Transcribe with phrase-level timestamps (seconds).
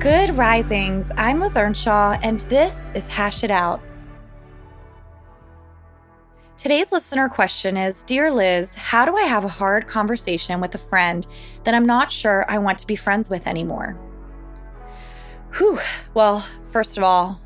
[0.00, 1.12] Good risings.
[1.18, 3.82] I'm Liz Earnshaw, and this is Hash It Out.
[6.56, 10.78] Today's listener question is Dear Liz, how do I have a hard conversation with a
[10.78, 11.26] friend
[11.64, 14.00] that I'm not sure I want to be friends with anymore?
[15.58, 15.78] Whew.
[16.14, 17.38] Well, first of all,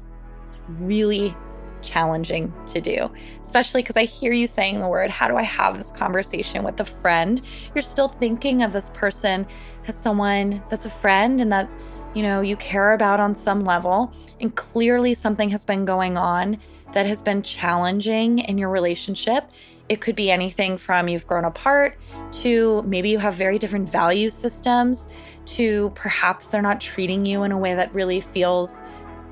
[0.47, 1.35] it's really
[1.83, 3.11] challenging to do,
[3.43, 6.79] especially because I hear you saying the word, How do I have this conversation with
[6.79, 7.43] a friend?
[7.75, 9.45] You're still thinking of this person
[9.89, 11.69] as someone that's a friend and that
[12.15, 16.59] you know, you care about on some level, and clearly something has been going on
[16.93, 19.51] that has been challenging in your relationship.
[19.89, 21.99] It could be anything from you've grown apart
[22.33, 25.09] to maybe you have very different value systems
[25.47, 28.81] to perhaps they're not treating you in a way that really feels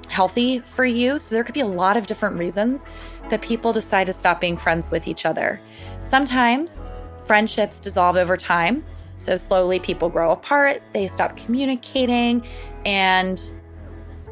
[0.08, 1.18] healthy for you.
[1.18, 2.86] So there could be a lot of different reasons
[3.30, 5.58] that people decide to stop being friends with each other.
[6.02, 6.90] Sometimes
[7.24, 8.84] friendships dissolve over time.
[9.22, 12.44] So slowly people grow apart, they stop communicating,
[12.84, 13.40] and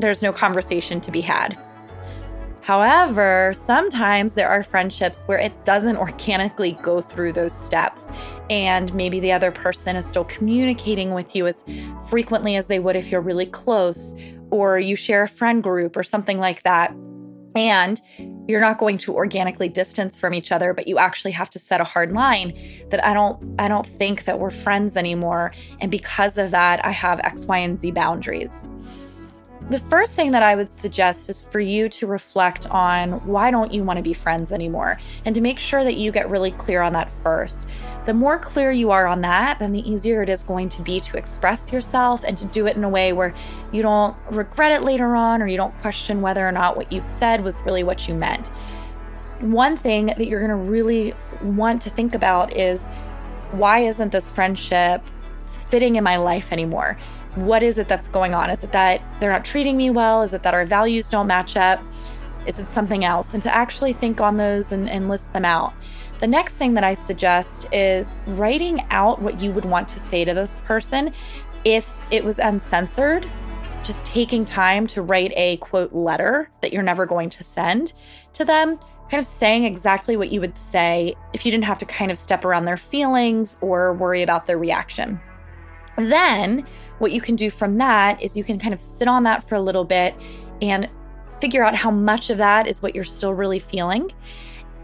[0.01, 1.57] there's no conversation to be had.
[2.63, 8.09] However, sometimes there are friendships where it doesn't organically go through those steps,
[8.51, 11.65] and maybe the other person is still communicating with you as
[12.09, 14.17] frequently as they would if you're really close,
[14.51, 16.93] or you share a friend group or something like that.
[17.55, 18.01] And
[18.47, 21.81] you're not going to organically distance from each other but you actually have to set
[21.81, 22.53] a hard line
[22.91, 25.53] that i don't i don't think that we're friends anymore.
[25.81, 28.69] And because of that i have x y and z boundaries
[29.71, 33.73] the first thing that I would suggest is for you to reflect on why don't
[33.73, 36.83] you want to be friends anymore and to make sure that you get really clear
[36.83, 37.69] on that first.
[38.05, 40.99] The more clear you are on that, then the easier it is going to be
[40.99, 43.33] to express yourself and to do it in a way where
[43.71, 47.01] you don't regret it later on or you don't question whether or not what you
[47.05, 48.49] said was really what you meant.
[49.39, 52.89] One thing that you're going to really want to think about is
[53.53, 55.01] why isn't this friendship
[55.45, 56.99] fitting in my life anymore?
[57.35, 58.51] What is it that's going on?
[58.51, 60.23] Is it that they're not treating me well?
[60.23, 61.81] Is it that our values don't match up?
[62.47, 63.35] Is it something else?
[63.35, 65.73] And to actually think on those and, and list them out.
[66.21, 70.25] The next thing that I suggest is writing out what you would want to say
[70.25, 71.13] to this person
[71.65, 73.27] if it was uncensored
[73.83, 77.93] just taking time to write a quote letter that you're never going to send
[78.35, 78.79] to them,
[79.11, 82.19] kind of saying exactly what you would say if you didn't have to kind of
[82.19, 85.21] step around their feelings or worry about their reaction.
[86.09, 86.67] Then,
[86.99, 89.55] what you can do from that is you can kind of sit on that for
[89.55, 90.15] a little bit
[90.63, 90.89] and
[91.41, 94.11] figure out how much of that is what you're still really feeling.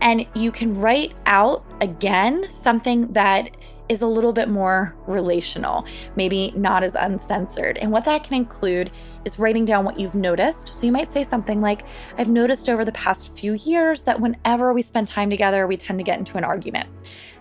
[0.01, 3.51] And you can write out again something that
[3.89, 7.79] is a little bit more relational, maybe not as uncensored.
[7.79, 8.91] And what that can include
[9.25, 10.73] is writing down what you've noticed.
[10.73, 11.83] So you might say something like,
[12.19, 15.99] I've noticed over the past few years that whenever we spend time together, we tend
[15.99, 16.89] to get into an argument.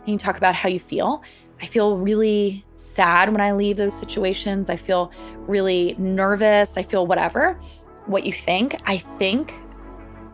[0.05, 1.23] And you talk about how you feel.
[1.61, 4.69] I feel really sad when I leave those situations.
[4.69, 5.11] I feel
[5.47, 6.77] really nervous.
[6.77, 7.59] I feel whatever,
[8.05, 8.79] what you think.
[8.85, 9.53] I think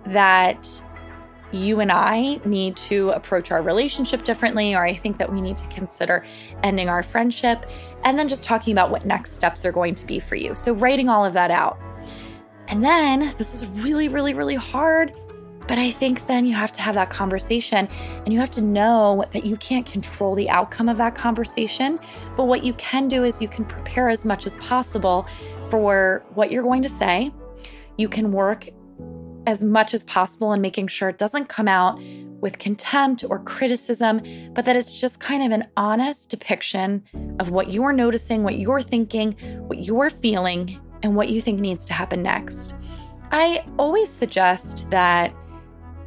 [0.06, 0.84] that
[1.52, 5.58] you and I need to approach our relationship differently, or I think that we need
[5.58, 6.26] to consider
[6.64, 7.66] ending our friendship,
[8.04, 10.56] and then just talking about what next steps are going to be for you.
[10.56, 11.80] So, writing all of that out.
[12.68, 15.14] And then this is really, really, really hard.
[15.68, 17.88] But I think then you have to have that conversation
[18.26, 22.00] and you have to know that you can't control the outcome of that conversation.
[22.36, 25.28] But what you can do is you can prepare as much as possible
[25.70, 27.32] for what you're going to say.
[27.98, 28.68] You can work
[29.48, 32.00] as much as possible in making sure it doesn't come out
[32.42, 34.22] with contempt or criticism,
[34.54, 37.04] but that it's just kind of an honest depiction
[37.40, 39.34] of what you're noticing, what you're thinking,
[39.68, 42.76] what you're feeling, and what you think needs to happen next.
[43.32, 45.34] I always suggest that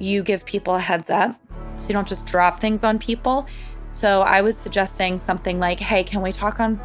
[0.04, 1.40] you give people a heads up
[1.78, 3.46] so you don't just drop things on people.
[3.92, 6.80] So I would suggest saying something like, hey, can we talk on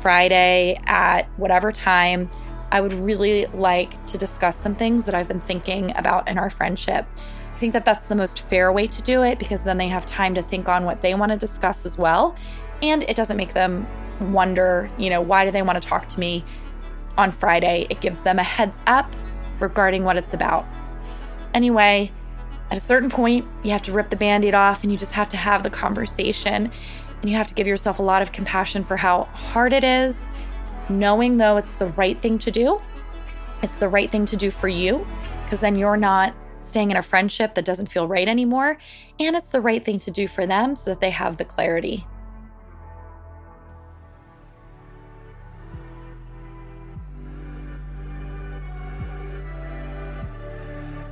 [0.00, 2.30] Friday at whatever time?
[2.70, 6.50] I would really like to discuss some things that I've been thinking about in our
[6.50, 7.06] friendship.
[7.54, 10.04] I think that that's the most fair way to do it because then they have
[10.06, 12.36] time to think on what they want to discuss as well.
[12.82, 13.86] And it doesn't make them
[14.20, 16.44] wonder, you know, why do they want to talk to me
[17.16, 17.86] on Friday?
[17.90, 19.14] It gives them a heads up
[19.58, 20.66] regarding what it's about.
[21.54, 22.12] Anyway,
[22.70, 25.12] at a certain point, you have to rip the band aid off and you just
[25.12, 26.70] have to have the conversation.
[27.20, 30.28] and you have to give yourself a lot of compassion for how hard it is,
[30.88, 32.80] knowing though it's the right thing to do.
[33.60, 35.04] It's the right thing to do for you
[35.42, 38.78] because then you're not staying in a friendship that doesn't feel right anymore.
[39.18, 42.06] And it's the right thing to do for them so that they have the clarity.